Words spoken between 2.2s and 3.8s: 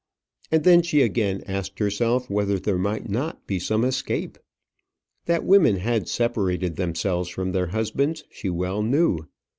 whether there might not be